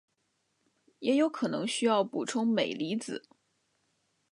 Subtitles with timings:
[0.97, 3.29] 也可能需要补充镁离子。